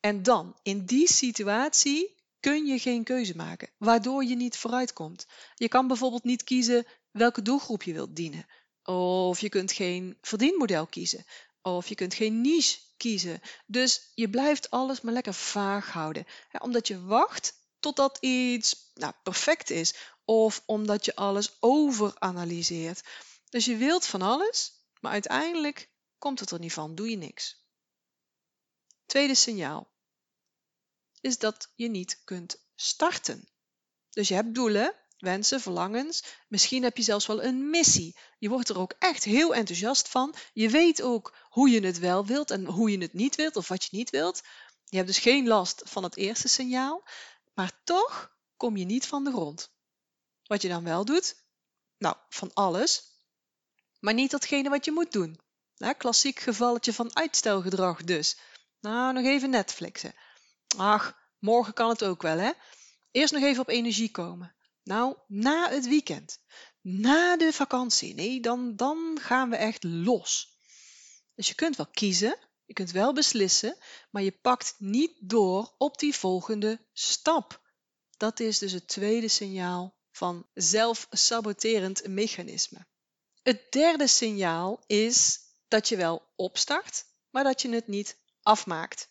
En 0.00 0.22
dan, 0.22 0.56
in 0.62 0.84
die 0.84 1.12
situatie, 1.12 2.14
kun 2.40 2.66
je 2.66 2.78
geen 2.78 3.04
keuze 3.04 3.36
maken, 3.36 3.70
waardoor 3.78 4.24
je 4.24 4.36
niet 4.36 4.56
vooruitkomt. 4.56 5.26
Je 5.54 5.68
kan 5.68 5.86
bijvoorbeeld 5.86 6.24
niet 6.24 6.44
kiezen 6.44 6.86
welke 7.10 7.42
doelgroep 7.42 7.82
je 7.82 7.92
wilt 7.92 8.16
dienen. 8.16 8.46
Of 8.84 9.40
je 9.40 9.48
kunt 9.48 9.72
geen 9.72 10.18
verdienmodel 10.20 10.86
kiezen. 10.86 11.24
Of 11.62 11.88
je 11.88 11.94
kunt 11.94 12.14
geen 12.14 12.40
niche 12.40 12.78
kiezen. 12.96 13.40
Dus 13.66 14.10
je 14.14 14.30
blijft 14.30 14.70
alles 14.70 15.00
maar 15.00 15.12
lekker 15.12 15.34
vaag 15.34 15.92
houden. 15.92 16.26
omdat 16.58 16.88
je 16.88 17.02
wacht 17.02 17.54
totdat 17.78 18.18
iets 18.20 18.90
nou, 18.94 19.12
perfect 19.22 19.70
is. 19.70 19.94
Of 20.24 20.62
omdat 20.66 21.04
je 21.04 21.16
alles 21.16 21.56
overanalyseert. 21.60 23.02
Dus 23.48 23.64
je 23.64 23.76
wilt 23.76 24.06
van 24.06 24.22
alles, 24.22 24.72
maar 25.00 25.12
uiteindelijk 25.12 25.90
komt 26.18 26.40
het 26.40 26.50
er 26.50 26.58
niet 26.58 26.72
van. 26.72 26.94
Doe 26.94 27.10
je 27.10 27.16
niks. 27.16 27.64
Tweede 29.06 29.34
signaal 29.34 29.94
is 31.20 31.38
dat 31.38 31.72
je 31.74 31.88
niet 31.88 32.20
kunt 32.24 32.58
starten. 32.74 33.48
Dus 34.10 34.28
je 34.28 34.34
hebt 34.34 34.54
doelen, 34.54 34.94
wensen, 35.18 35.60
verlangens. 35.60 36.24
Misschien 36.48 36.82
heb 36.82 36.96
je 36.96 37.02
zelfs 37.02 37.26
wel 37.26 37.42
een 37.42 37.70
missie. 37.70 38.16
Je 38.38 38.48
wordt 38.48 38.68
er 38.68 38.78
ook 38.78 38.94
echt 38.98 39.24
heel 39.24 39.54
enthousiast 39.54 40.08
van. 40.08 40.34
Je 40.52 40.70
weet 40.70 41.02
ook 41.02 41.34
hoe 41.48 41.70
je 41.70 41.80
het 41.80 41.98
wel 41.98 42.26
wilt 42.26 42.50
en 42.50 42.64
hoe 42.64 42.90
je 42.90 42.98
het 42.98 43.12
niet 43.12 43.34
wilt 43.34 43.56
of 43.56 43.68
wat 43.68 43.84
je 43.84 43.96
niet 43.96 44.10
wilt. 44.10 44.42
Je 44.84 44.96
hebt 44.96 45.08
dus 45.08 45.18
geen 45.18 45.46
last 45.46 45.82
van 45.84 46.02
het 46.02 46.16
eerste 46.16 46.48
signaal, 46.48 47.08
maar 47.54 47.80
toch 47.84 48.36
kom 48.56 48.76
je 48.76 48.84
niet 48.84 49.06
van 49.06 49.24
de 49.24 49.30
grond. 49.30 49.70
Wat 50.44 50.62
je 50.62 50.68
dan 50.68 50.84
wel 50.84 51.04
doet? 51.04 51.44
Nou, 51.98 52.16
van 52.28 52.50
alles, 52.54 53.02
maar 54.00 54.14
niet 54.14 54.30
datgene 54.30 54.68
wat 54.68 54.84
je 54.84 54.92
moet 54.92 55.12
doen. 55.12 55.40
Klassiek 55.96 56.38
gevalletje 56.38 56.92
van 56.92 57.16
uitstelgedrag 57.16 58.04
dus. 58.04 58.36
Nou, 58.80 59.12
nog 59.12 59.24
even 59.24 59.50
Netflixen. 59.50 60.14
Ach, 60.76 61.18
morgen 61.38 61.72
kan 61.72 61.88
het 61.88 62.04
ook 62.04 62.22
wel, 62.22 62.38
hè? 62.38 62.52
Eerst 63.10 63.32
nog 63.32 63.42
even 63.42 63.62
op 63.62 63.68
energie 63.68 64.10
komen. 64.10 64.55
Nou, 64.86 65.16
na 65.26 65.70
het 65.70 65.88
weekend, 65.88 66.38
na 66.80 67.36
de 67.36 67.52
vakantie, 67.52 68.14
nee, 68.14 68.40
dan, 68.40 68.76
dan 68.76 69.18
gaan 69.20 69.50
we 69.50 69.56
echt 69.56 69.84
los. 69.84 70.58
Dus 71.34 71.48
je 71.48 71.54
kunt 71.54 71.76
wel 71.76 71.86
kiezen, 71.86 72.38
je 72.64 72.72
kunt 72.72 72.90
wel 72.90 73.12
beslissen, 73.12 73.76
maar 74.10 74.22
je 74.22 74.32
pakt 74.32 74.74
niet 74.78 75.12
door 75.20 75.74
op 75.78 75.98
die 75.98 76.14
volgende 76.14 76.86
stap. 76.92 77.62
Dat 78.16 78.40
is 78.40 78.58
dus 78.58 78.72
het 78.72 78.88
tweede 78.88 79.28
signaal 79.28 79.96
van 80.10 80.46
zelfsaboterend 80.54 82.06
mechanisme. 82.06 82.86
Het 83.42 83.72
derde 83.72 84.06
signaal 84.06 84.82
is 84.86 85.38
dat 85.68 85.88
je 85.88 85.96
wel 85.96 86.32
opstart, 86.36 87.04
maar 87.30 87.44
dat 87.44 87.62
je 87.62 87.68
het 87.68 87.86
niet 87.86 88.18
afmaakt. 88.42 89.08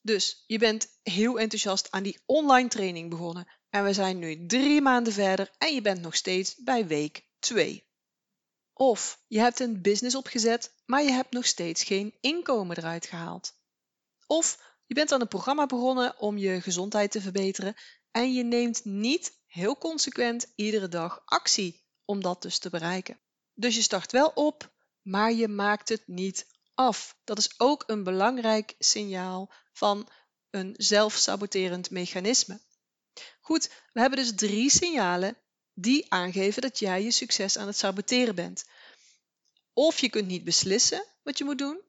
Dus 0.00 0.44
je 0.46 0.58
bent 0.58 0.88
heel 1.02 1.38
enthousiast 1.38 1.90
aan 1.90 2.02
die 2.02 2.22
online 2.26 2.68
training 2.68 3.10
begonnen 3.10 3.48
en 3.74 3.84
we 3.84 3.92
zijn 3.92 4.18
nu 4.18 4.46
drie 4.46 4.80
maanden 4.80 5.12
verder 5.12 5.50
en 5.58 5.74
je 5.74 5.80
bent 5.80 6.00
nog 6.00 6.14
steeds 6.16 6.56
bij 6.56 6.86
week 6.86 7.26
2. 7.38 7.84
Of 8.72 9.22
je 9.26 9.38
hebt 9.38 9.60
een 9.60 9.82
business 9.82 10.16
opgezet, 10.16 10.74
maar 10.86 11.02
je 11.02 11.10
hebt 11.10 11.32
nog 11.32 11.46
steeds 11.46 11.82
geen 11.82 12.14
inkomen 12.20 12.78
eruit 12.78 13.06
gehaald. 13.06 13.52
Of 14.26 14.76
je 14.86 14.94
bent 14.94 15.12
aan 15.12 15.20
een 15.20 15.28
programma 15.28 15.66
begonnen 15.66 16.18
om 16.18 16.38
je 16.38 16.60
gezondheid 16.60 17.10
te 17.10 17.20
verbeteren 17.20 17.74
en 18.10 18.32
je 18.32 18.44
neemt 18.44 18.84
niet 18.84 19.38
heel 19.46 19.78
consequent 19.78 20.52
iedere 20.54 20.88
dag 20.88 21.22
actie 21.24 21.82
om 22.04 22.22
dat 22.22 22.42
dus 22.42 22.58
te 22.58 22.70
bereiken. 22.70 23.18
Dus 23.54 23.74
je 23.74 23.82
start 23.82 24.12
wel 24.12 24.28
op, 24.34 24.72
maar 25.02 25.32
je 25.32 25.48
maakt 25.48 25.88
het 25.88 26.02
niet 26.06 26.46
af. 26.74 27.16
Dat 27.24 27.38
is 27.38 27.54
ook 27.56 27.84
een 27.86 28.02
belangrijk 28.02 28.74
signaal 28.78 29.52
van 29.72 30.08
een 30.50 30.74
zelfsaboterend 30.76 31.90
mechanisme. 31.90 32.60
Goed, 33.44 33.70
we 33.92 34.00
hebben 34.00 34.18
dus 34.18 34.34
drie 34.34 34.70
signalen 34.70 35.36
die 35.74 36.12
aangeven 36.12 36.62
dat 36.62 36.78
jij 36.78 37.02
je 37.02 37.10
succes 37.10 37.58
aan 37.58 37.66
het 37.66 37.76
saboteren 37.76 38.34
bent. 38.34 38.64
Of 39.72 39.98
je 40.00 40.08
kunt 40.10 40.26
niet 40.26 40.44
beslissen 40.44 41.06
wat 41.22 41.38
je 41.38 41.44
moet 41.44 41.58
doen, 41.58 41.80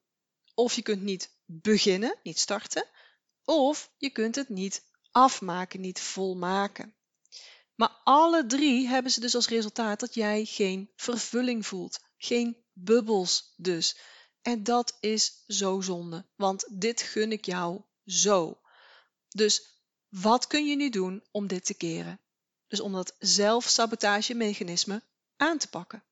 of 0.54 0.74
je 0.74 0.82
kunt 0.82 1.02
niet 1.02 1.30
beginnen, 1.46 2.20
niet 2.24 2.40
starten, 2.40 2.86
of 3.44 3.92
je 3.98 4.10
kunt 4.10 4.36
het 4.36 4.50
niet 4.50 4.84
afmaken, 5.12 5.82
niet 5.82 6.00
volmaken. 6.00 6.96
Maar 7.76 7.92
alle 8.04 8.46
drie 8.46 8.88
hebben 8.88 9.12
ze 9.12 9.20
dus 9.20 9.36
als 9.36 9.48
resultaat 9.48 10.00
dat 10.00 10.14
jij 10.14 10.46
geen 10.46 10.92
vervulling 10.96 11.66
voelt, 11.66 12.00
geen 12.18 12.58
bubbels 12.74 13.54
dus. 13.58 13.98
En 14.42 14.64
dat 14.64 14.98
is 15.00 15.44
zo 15.48 15.82
zonde, 15.82 16.26
want 16.36 16.66
dit 16.72 17.02
gun 17.02 17.32
ik 17.32 17.46
jou 17.46 17.82
zo. 18.06 18.62
Dus 19.30 19.75
wat 20.10 20.48
kun 20.48 20.66
je 20.66 20.76
nu 20.76 20.90
doen 20.90 21.24
om 21.32 21.48
dit 21.48 21.66
te 21.66 21.74
keren? 21.74 22.20
Dus 22.68 22.80
om 22.80 22.92
dat 22.92 23.16
zelfsabotagemechanisme 23.20 25.04
aan 25.38 25.58
te 25.58 25.68
pakken. 25.68 26.04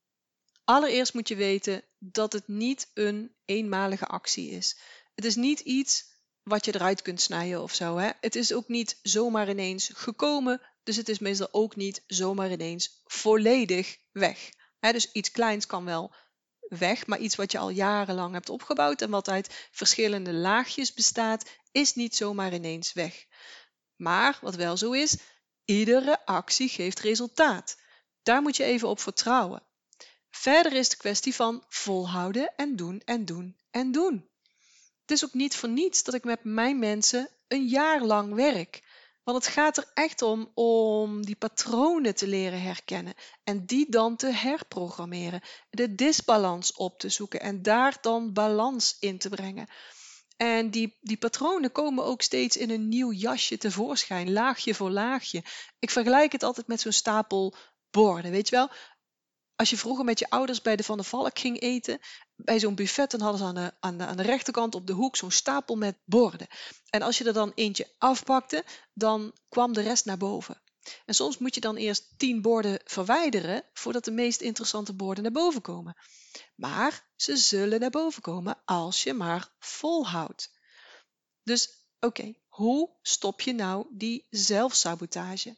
Allereerst 0.64 1.14
moet 1.14 1.28
je 1.28 1.36
weten 1.36 1.84
dat 2.00 2.34
het 2.34 2.48
niet 2.48 2.92
een 2.94 3.36
eenmalige 3.46 4.06
actie 4.06 4.50
is. 4.50 4.78
Het 5.16 5.26
is 5.26 5.36
niet 5.36 5.60
iets 5.60 6.12
wat 6.44 6.66
je 6.66 6.76
eruit 6.76 7.02
kunt 7.02 7.22
snijden 7.22 7.62
of 7.62 7.74
zo. 7.74 7.98
Hè? 7.98 8.10
Het 8.22 8.36
is 8.36 8.54
ook 8.54 8.68
niet 8.68 9.00
zomaar 9.02 9.50
ineens 9.50 9.90
gekomen, 9.94 10.62
dus 10.84 10.96
het 10.96 11.10
is 11.10 11.20
meestal 11.20 11.48
ook 11.52 11.76
niet 11.76 12.04
zomaar 12.08 12.52
ineens 12.52 13.02
volledig 13.06 13.98
weg. 14.12 14.50
Hè? 14.80 14.92
Dus 14.92 15.12
iets 15.12 15.32
kleins 15.32 15.66
kan 15.66 15.86
wel 15.86 16.14
weg, 16.60 17.08
maar 17.08 17.20
iets 17.20 17.36
wat 17.36 17.52
je 17.52 17.58
al 17.58 17.70
jarenlang 17.70 18.34
hebt 18.34 18.50
opgebouwd 18.50 19.02
en 19.02 19.10
wat 19.10 19.30
uit 19.30 19.68
verschillende 19.72 20.34
laagjes 20.34 20.94
bestaat, 20.94 21.50
is 21.72 21.96
niet 21.96 22.16
zomaar 22.16 22.54
ineens 22.54 22.94
weg. 22.94 23.26
Maar 24.04 24.38
wat 24.42 24.56
wel 24.56 24.78
zo 24.78 24.92
is, 24.92 25.18
iedere 25.66 26.26
actie 26.26 26.70
geeft 26.70 27.00
resultaat. 27.00 27.78
Daar 28.24 28.42
moet 28.42 28.58
je 28.58 28.64
even 28.64 28.88
op 28.88 29.00
vertrouwen. 29.00 29.64
Verder 30.30 30.74
is 30.74 30.90
de 30.90 30.98
kwestie 30.98 31.36
van 31.36 31.64
volhouden 31.70 32.54
en 32.56 32.76
doen 32.76 33.02
en 33.06 33.26
doen 33.26 33.58
en 33.72 33.92
doen. 33.92 34.30
Het 35.02 35.12
is 35.12 35.26
ook 35.26 35.34
niet 35.34 35.56
voor 35.56 35.70
niets 35.70 36.04
dat 36.04 36.14
ik 36.14 36.24
met 36.24 36.44
mijn 36.44 36.80
mensen 36.80 37.30
een 37.48 37.68
jaar 37.68 38.04
lang 38.04 38.34
werk. 38.34 38.84
Want 39.24 39.46
het 39.46 39.54
gaat 39.54 39.78
er 39.78 39.92
echt 39.94 40.22
om 40.22 40.52
om 40.54 41.26
die 41.26 41.36
patronen 41.36 42.16
te 42.16 42.28
leren 42.28 42.62
herkennen 42.62 43.14
en 43.44 43.66
die 43.66 43.90
dan 43.90 44.16
te 44.16 44.28
herprogrammeren, 44.28 45.42
de 45.70 45.96
disbalans 45.96 46.74
op 46.74 47.00
te 47.00 47.10
zoeken 47.10 47.40
en 47.40 47.62
daar 47.62 47.98
dan 48.02 48.34
balans 48.34 48.98
in 49.00 49.18
te 49.18 49.30
brengen. 49.30 49.68
En 50.36 50.70
die, 50.70 50.98
die 51.02 51.18
patronen 51.18 51.72
komen 51.72 52.06
ook 52.06 52.22
steeds 52.22 52.58
in 52.58 52.70
een 52.70 52.88
nieuw 52.88 53.12
jasje 53.12 53.58
tevoorschijn, 53.58 54.34
laagje 54.34 54.76
voor 54.76 54.90
laagje. 54.92 55.44
Ik 55.80 55.90
vergelijk 55.90 56.32
het 56.32 56.44
altijd 56.44 56.68
met 56.68 56.82
zo'n 56.82 56.92
stapel 56.92 57.56
borden, 57.92 58.32
weet 58.32 58.50
je 58.50 58.56
wel? 58.56 58.70
Als 59.56 59.70
je 59.70 59.78
vroeger 59.78 60.06
met 60.06 60.20
je 60.20 60.30
ouders 60.30 60.62
bij 60.62 60.76
de 60.76 60.84
Van 60.84 60.98
der 60.98 61.06
Valk 61.06 61.40
ging 61.40 61.62
eten, 61.62 62.00
bij 62.36 62.60
zo'n 62.60 62.76
buffet, 62.76 63.12
dan 63.12 63.22
hadden 63.22 63.40
ze 63.40 63.46
aan 63.46 63.56
de, 63.56 63.74
aan 63.80 63.98
de, 63.98 64.06
aan 64.06 64.18
de 64.18 64.24
rechterkant 64.24 64.76
op 64.76 64.88
de 64.88 64.94
hoek 64.94 65.16
zo'n 65.16 65.32
stapel 65.32 65.76
met 65.76 65.98
borden. 66.06 66.48
En 66.90 67.02
als 67.02 67.18
je 67.18 67.24
er 67.24 67.34
dan 67.34 67.52
eentje 67.56 67.94
afpakte, 67.98 68.64
dan 68.94 69.34
kwam 69.50 69.74
de 69.74 69.82
rest 69.82 70.06
naar 70.06 70.18
boven. 70.18 70.62
En 71.06 71.14
soms 71.14 71.38
moet 71.38 71.56
je 71.56 71.62
dan 71.62 71.76
eerst 71.76 72.14
tien 72.18 72.42
borden 72.42 72.80
verwijderen 72.84 73.64
voordat 73.74 74.06
de 74.06 74.12
meest 74.12 74.42
interessante 74.42 74.94
borden 74.94 75.24
naar 75.24 75.32
boven 75.32 75.62
komen. 75.62 75.98
Maar 76.56 77.08
ze 77.16 77.38
zullen 77.38 77.80
naar 77.80 77.90
boven 77.90 78.22
komen 78.22 78.62
als 78.66 79.04
je 79.04 79.14
maar 79.14 79.54
volhoudt. 79.60 80.52
Dus 81.44 81.70
oké, 82.00 82.34
hoe 82.48 82.90
stop 83.02 83.42
je 83.42 83.54
nou 83.54 83.88
die 83.92 84.28
zelfsabotage? 84.30 85.58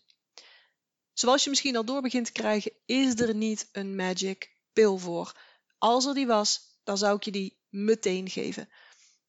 Zoals 1.14 1.44
je 1.44 1.50
misschien 1.50 1.76
al 1.76 1.86
door 1.86 2.02
begint 2.02 2.26
te 2.26 2.32
krijgen, 2.32 2.72
is 2.86 3.20
er 3.20 3.36
niet 3.36 3.70
een 3.72 3.96
magic 3.96 4.56
pill 4.74 4.98
voor. 4.98 5.40
Als 5.78 6.06
er 6.06 6.14
die 6.14 6.28
was, 6.28 6.80
dan 6.84 6.98
zou 6.98 7.16
ik 7.16 7.24
je 7.24 7.32
die 7.32 7.58
meteen 7.70 8.30
geven. 8.30 8.70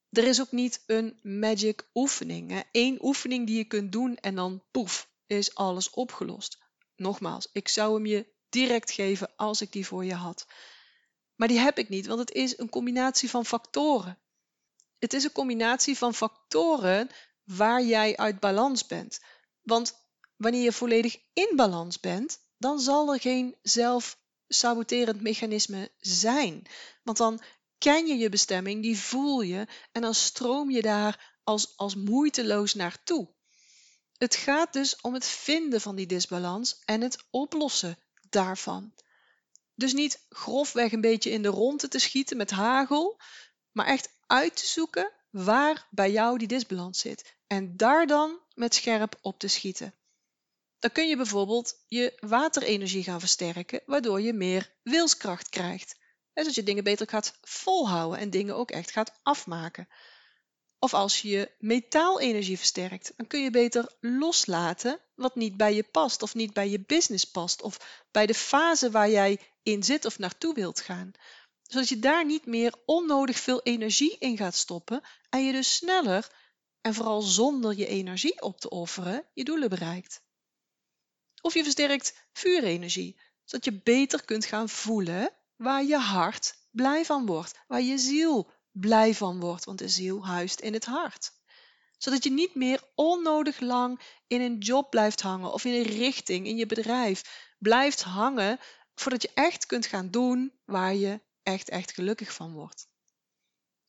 Er 0.09 0.23
is 0.23 0.41
ook 0.41 0.51
niet 0.51 0.83
een 0.85 1.19
magic 1.21 1.89
oefening. 1.93 2.65
Eén 2.71 2.97
oefening 3.01 3.47
die 3.47 3.57
je 3.57 3.65
kunt 3.65 3.91
doen 3.91 4.17
en 4.17 4.35
dan 4.35 4.63
poef, 4.71 5.09
is 5.27 5.55
alles 5.55 5.89
opgelost. 5.89 6.57
Nogmaals, 6.95 7.49
ik 7.51 7.67
zou 7.67 7.93
hem 7.93 8.05
je 8.05 8.27
direct 8.49 8.91
geven 8.91 9.35
als 9.35 9.61
ik 9.61 9.71
die 9.71 9.87
voor 9.87 10.05
je 10.05 10.13
had. 10.13 10.45
Maar 11.35 11.47
die 11.47 11.59
heb 11.59 11.77
ik 11.77 11.89
niet, 11.89 12.07
want 12.07 12.19
het 12.19 12.31
is 12.31 12.57
een 12.57 12.69
combinatie 12.69 13.29
van 13.29 13.45
factoren. 13.45 14.19
Het 14.99 15.13
is 15.13 15.23
een 15.23 15.31
combinatie 15.31 15.97
van 15.97 16.13
factoren 16.13 17.09
waar 17.43 17.83
jij 17.83 18.17
uit 18.17 18.39
balans 18.39 18.85
bent. 18.85 19.19
Want 19.61 19.93
wanneer 20.35 20.63
je 20.63 20.71
volledig 20.71 21.17
in 21.33 21.51
balans 21.55 21.99
bent, 21.99 22.39
dan 22.57 22.79
zal 22.79 23.13
er 23.13 23.19
geen 23.19 23.55
zelfsaboterend 23.61 25.21
mechanisme 25.21 25.91
zijn. 25.97 26.65
Want 27.03 27.17
dan 27.17 27.41
ken 27.77 28.07
je 28.07 28.17
je 28.17 28.29
bestemming, 28.29 28.81
die 28.81 28.99
voel 28.99 29.41
je 29.41 29.67
en 29.91 30.01
dan 30.01 30.13
stroom 30.13 30.71
je 30.71 30.81
daar 30.81 31.39
als, 31.43 31.77
als 31.77 31.95
moeiteloos 31.95 32.73
naartoe. 32.73 33.35
Het 34.17 34.35
gaat 34.35 34.73
dus 34.73 35.01
om 35.01 35.13
het 35.13 35.25
vinden 35.25 35.81
van 35.81 35.95
die 35.95 36.05
disbalans 36.05 36.81
en 36.85 37.01
het 37.01 37.25
oplossen 37.29 37.97
daarvan. 38.29 38.93
Dus 39.75 39.93
niet 39.93 40.25
grofweg 40.29 40.91
een 40.91 41.01
beetje 41.01 41.29
in 41.29 41.41
de 41.41 41.47
ronde 41.47 41.87
te 41.87 41.99
schieten 41.99 42.37
met 42.37 42.51
hagel, 42.51 43.19
maar 43.71 43.85
echt 43.85 44.09
uit 44.27 44.55
te 44.55 44.65
zoeken 44.65 45.11
waar 45.29 45.87
bij 45.89 46.11
jou 46.11 46.37
die 46.37 46.47
disbalans 46.47 46.99
zit 46.99 47.35
en 47.47 47.77
daar 47.77 48.07
dan 48.07 48.39
met 48.53 48.75
scherp 48.75 49.17
op 49.21 49.39
te 49.39 49.47
schieten. 49.47 49.93
Dan 50.79 50.91
kun 50.91 51.07
je 51.07 51.15
bijvoorbeeld 51.15 51.83
je 51.87 52.17
waterenergie 52.19 53.03
gaan 53.03 53.19
versterken, 53.19 53.81
waardoor 53.85 54.21
je 54.21 54.33
meer 54.33 54.73
wilskracht 54.83 55.49
krijgt. 55.49 55.95
En 56.33 56.43
zodat 56.43 56.55
je 56.55 56.63
dingen 56.63 56.83
beter 56.83 57.07
gaat 57.07 57.37
volhouden 57.41 58.19
en 58.19 58.29
dingen 58.29 58.55
ook 58.55 58.71
echt 58.71 58.91
gaat 58.91 59.19
afmaken. 59.23 59.87
Of 60.79 60.93
als 60.93 61.21
je 61.21 61.29
je 61.29 61.51
metaalenergie 61.59 62.57
versterkt, 62.57 63.13
dan 63.15 63.27
kun 63.27 63.41
je 63.41 63.49
beter 63.49 63.95
loslaten 63.99 64.99
wat 65.15 65.35
niet 65.35 65.57
bij 65.57 65.73
je 65.73 65.83
past 65.83 66.21
of 66.21 66.35
niet 66.35 66.53
bij 66.53 66.69
je 66.69 66.79
business 66.79 67.25
past 67.25 67.61
of 67.61 68.03
bij 68.11 68.25
de 68.25 68.33
fase 68.33 68.91
waar 68.91 69.09
jij 69.09 69.39
in 69.63 69.83
zit 69.83 70.05
of 70.05 70.19
naartoe 70.19 70.53
wilt 70.53 70.81
gaan. 70.81 71.11
Zodat 71.61 71.89
je 71.89 71.99
daar 71.99 72.25
niet 72.25 72.45
meer 72.45 72.73
onnodig 72.85 73.39
veel 73.39 73.61
energie 73.61 74.17
in 74.17 74.37
gaat 74.37 74.55
stoppen 74.55 75.01
en 75.29 75.45
je 75.45 75.51
dus 75.51 75.75
sneller 75.75 76.27
en 76.81 76.93
vooral 76.93 77.21
zonder 77.21 77.77
je 77.77 77.87
energie 77.87 78.41
op 78.41 78.59
te 78.59 78.69
offeren 78.69 79.25
je 79.33 79.43
doelen 79.43 79.69
bereikt. 79.69 80.21
Of 81.41 81.53
je 81.53 81.63
versterkt 81.63 82.27
vuurenergie, 82.33 83.19
zodat 83.43 83.65
je 83.65 83.81
beter 83.81 84.25
kunt 84.25 84.45
gaan 84.45 84.69
voelen 84.69 85.33
waar 85.55 85.83
je 85.83 85.97
hart 85.97 86.55
blij 86.71 87.05
van 87.05 87.25
wordt, 87.25 87.59
waar 87.67 87.81
je 87.81 87.97
ziel 87.97 88.51
blij 88.79 89.13
van 89.13 89.39
wordt, 89.39 89.65
want 89.65 89.79
de 89.79 89.89
ziel 89.89 90.25
huist 90.25 90.59
in 90.59 90.73
het 90.73 90.85
hart. 90.85 91.31
Zodat 91.97 92.23
je 92.23 92.31
niet 92.31 92.55
meer 92.55 92.83
onnodig 92.95 93.59
lang 93.59 94.01
in 94.27 94.41
een 94.41 94.57
job 94.57 94.89
blijft 94.89 95.21
hangen 95.21 95.53
of 95.53 95.65
in 95.65 95.73
een 95.73 95.97
richting 95.97 96.47
in 96.47 96.57
je 96.57 96.65
bedrijf 96.65 97.51
blijft 97.57 98.01
hangen 98.01 98.59
voordat 98.95 99.21
je 99.21 99.31
echt 99.33 99.65
kunt 99.65 99.85
gaan 99.85 100.11
doen 100.11 100.59
waar 100.65 100.95
je 100.95 101.21
echt, 101.43 101.69
echt 101.69 101.93
gelukkig 101.93 102.33
van 102.33 102.53
wordt. 102.53 102.87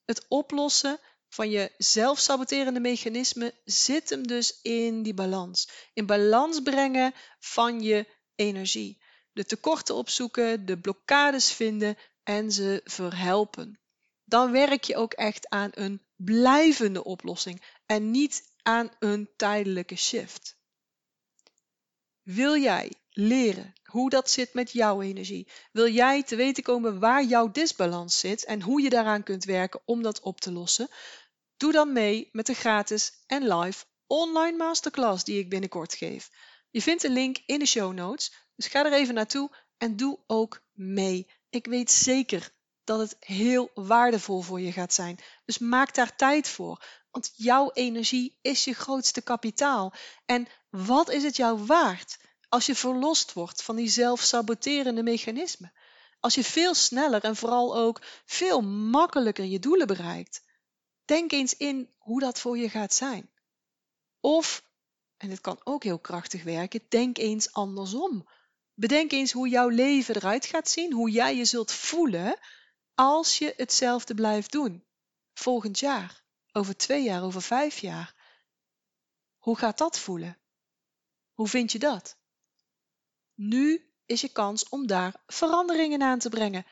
Het 0.05 0.25
oplossen 0.29 1.01
van 1.29 1.51
je 1.51 1.73
zelfsaboterende 1.79 2.81
mechanisme 2.81 3.55
zit 3.65 4.11
hem 4.11 4.27
dus 4.27 4.61
in 4.63 5.03
die 5.03 5.15
balans. 5.15 5.69
In 5.93 6.07
balans 6.07 6.61
brengen 6.63 7.15
van 7.39 7.81
je 7.81 8.07
energie. 8.35 9.03
De 9.33 9.45
tekorten 9.45 9.95
opzoeken, 9.95 10.67
de 10.67 10.79
blokkades 10.79 11.53
vinden 11.53 11.97
en 12.23 12.53
ze 12.53 12.81
verhelpen. 12.85 13.81
Dan 14.29 14.51
werk 14.51 14.85
je 14.85 14.97
ook 14.97 15.13
echt 15.13 15.49
aan 15.49 15.71
een 15.73 16.03
blijvende 16.17 17.05
oplossing 17.05 17.63
en 17.87 18.11
niet 18.11 18.53
aan 18.63 18.91
een 18.99 19.29
tijdelijke 19.37 19.97
shift. 19.97 20.57
Wil 22.23 22.57
jij 22.57 22.93
leren 23.11 23.73
hoe 23.85 24.11
dat 24.11 24.31
zit 24.31 24.55
met 24.55 24.73
jouw 24.73 25.01
energie? 25.01 25.49
Wil 25.73 25.89
jij 25.89 26.23
te 26.23 26.37
weten 26.37 26.63
komen 26.63 26.99
waar 26.99 27.25
jouw 27.25 27.51
disbalans 27.51 28.19
zit 28.19 28.45
en 28.45 28.63
hoe 28.63 28.83
je 28.83 28.91
daaraan 28.91 29.23
kunt 29.23 29.45
werken 29.45 29.81
om 29.85 30.03
dat 30.03 30.21
op 30.21 30.41
te 30.41 30.53
lossen? 30.53 30.89
Doe 31.57 31.73
dan 31.73 31.93
mee 31.93 32.29
met 32.33 32.47
de 32.47 32.55
gratis 32.55 33.13
en 33.27 33.55
live 33.55 33.85
online 34.07 34.57
masterclass 34.57 35.25
die 35.25 35.39
ik 35.39 35.49
binnenkort 35.49 35.95
geef. 35.95 36.31
Je 36.71 36.83
vindt 36.83 37.03
de 37.03 37.11
link 37.11 37.39
in 37.47 37.59
de 37.59 37.67
show 37.67 37.93
notes, 37.93 38.33
dus 38.57 38.67
ga 38.67 38.85
er 38.85 38.93
even 38.93 39.15
naartoe 39.15 39.51
en 39.77 39.97
doe 39.97 40.19
ook 40.27 40.63
mee. 40.73 41.31
Ik 41.51 41.67
weet 41.67 41.91
zeker 41.91 42.57
dat 42.89 42.99
het 42.99 43.17
heel 43.21 43.71
waardevol 43.75 44.41
voor 44.41 44.61
je 44.61 44.73
gaat 44.73 44.95
zijn. 44.95 45.19
Dus 45.45 45.59
maak 45.59 45.95
daar 45.95 46.17
tijd 46.17 46.49
voor, 46.49 46.85
want 47.11 47.33
jouw 47.37 47.71
energie 47.73 48.39
is 48.43 48.65
je 48.65 48.75
grootste 48.75 49.23
kapitaal. 49.23 49.95
En 50.25 50.49
wat 50.71 51.11
is 51.11 51.23
het 51.23 51.37
jou 51.37 51.65
waard 51.67 52.19
als 52.49 52.67
je 52.67 52.75
verlost 52.75 53.33
wordt 53.33 53.63
van 53.63 53.77
die 53.77 53.89
zelfsaboterende 53.89 55.03
mechanismen? 55.03 55.73
Als 56.21 56.35
je 56.35 56.45
veel 56.45 56.75
sneller 56.75 57.25
en 57.25 57.37
vooral 57.37 57.77
ook 57.77 58.01
veel 58.25 58.61
makkelijker 58.61 59.45
je 59.45 59.59
doelen 59.59 59.87
bereikt. 59.87 60.43
Denk 61.05 61.33
eens 61.33 61.57
in 61.57 61.95
hoe 61.99 62.21
dat 62.21 62.41
voor 62.41 62.59
je 62.59 62.69
gaat 62.69 62.95
zijn. 62.95 63.31
Of, 64.21 64.65
en 65.17 65.29
dit 65.29 65.41
kan 65.41 65.61
ook 65.65 65.83
heel 65.83 65.99
krachtig 65.99 66.43
werken, 66.43 66.81
denk 66.89 67.19
eens 67.19 67.53
andersom. 67.53 68.29
Bedenk 68.75 69.13
eens 69.13 69.33
hoe 69.33 69.49
jouw 69.49 69.69
leven 69.69 70.17
eruit 70.17 70.47
gaat 70.47 70.69
zien, 70.69 70.93
hoe 70.93 71.11
jij 71.11 71.37
je 71.37 71.45
zult 71.45 71.73
voelen 71.73 72.39
als 72.99 73.39
je 73.39 73.55
hetzelfde 73.57 74.15
blijft 74.15 74.53
doen. 74.53 74.85
Volgend 75.35 75.79
jaar, 75.79 76.23
over 76.53 76.77
twee 76.77 77.03
jaar, 77.03 77.23
over 77.23 77.43
vijf 77.43 77.79
jaar. 77.79 78.15
Hoe 79.39 79.57
gaat 79.57 79.79
dat 79.79 79.99
voelen? 79.99 80.39
Hoe 81.33 81.49
vind 81.49 81.73
je 81.73 81.79
dat? 81.79 82.17
Nu 83.35 83.93
is 84.07 84.21
je 84.21 84.29
kans 84.29 84.69
om 84.69 84.87
daar 84.87 85.15
veranderingen 85.27 86.03
aan 86.03 86.19
te 86.19 86.29
brengen. 86.29 86.67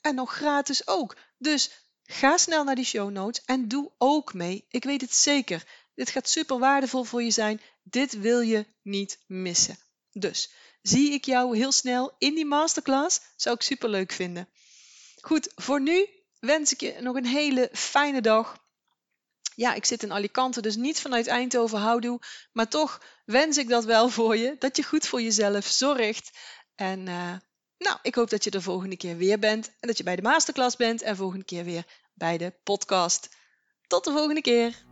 En 0.00 0.14
nog 0.14 0.34
gratis 0.34 0.86
ook. 0.86 1.16
Dus 1.38 1.70
ga 2.02 2.36
snel 2.36 2.64
naar 2.64 2.74
die 2.74 2.84
show 2.84 3.10
notes 3.10 3.44
en 3.44 3.68
doe 3.68 3.92
ook 3.98 4.34
mee. 4.34 4.66
Ik 4.68 4.84
weet 4.84 5.00
het 5.00 5.14
zeker. 5.14 5.66
Dit 5.94 6.10
gaat 6.10 6.28
super 6.28 6.58
waardevol 6.58 7.04
voor 7.04 7.22
je 7.22 7.30
zijn. 7.30 7.60
Dit 7.82 8.12
wil 8.12 8.40
je 8.40 8.66
niet 8.82 9.18
missen. 9.26 9.78
Dus 10.10 10.52
zie 10.82 11.12
ik 11.12 11.24
jou 11.24 11.56
heel 11.56 11.72
snel 11.72 12.14
in 12.18 12.34
die 12.34 12.46
masterclass. 12.46 13.20
Zou 13.36 13.54
ik 13.54 13.62
super 13.62 13.88
leuk 13.88 14.12
vinden. 14.12 14.48
Goed, 15.24 15.52
voor 15.54 15.80
nu 15.80 16.08
wens 16.40 16.72
ik 16.72 16.80
je 16.80 16.96
nog 17.00 17.16
een 17.16 17.26
hele 17.26 17.68
fijne 17.72 18.20
dag. 18.20 18.56
Ja, 19.54 19.74
ik 19.74 19.84
zit 19.84 20.02
in 20.02 20.12
Alicante, 20.12 20.62
dus 20.62 20.76
niet 20.76 21.00
vanuit 21.00 21.26
Eindhoven 21.26 21.78
houdoe. 21.78 22.20
Maar 22.52 22.68
toch 22.68 23.02
wens 23.24 23.56
ik 23.56 23.68
dat 23.68 23.84
wel 23.84 24.08
voor 24.08 24.36
je. 24.36 24.56
Dat 24.58 24.76
je 24.76 24.82
goed 24.82 25.06
voor 25.06 25.22
jezelf 25.22 25.66
zorgt. 25.66 26.30
En 26.74 27.06
uh, 27.06 27.32
nou, 27.78 27.98
ik 28.02 28.14
hoop 28.14 28.30
dat 28.30 28.44
je 28.44 28.50
de 28.50 28.60
volgende 28.60 28.96
keer 28.96 29.16
weer 29.16 29.38
bent. 29.38 29.66
En 29.66 29.88
dat 29.88 29.98
je 29.98 30.04
bij 30.04 30.16
de 30.16 30.22
masterclass 30.22 30.76
bent. 30.76 31.02
En 31.02 31.16
volgende 31.16 31.44
keer 31.44 31.64
weer 31.64 31.86
bij 32.14 32.38
de 32.38 32.54
podcast. 32.62 33.28
Tot 33.86 34.04
de 34.04 34.10
volgende 34.10 34.40
keer. 34.40 34.91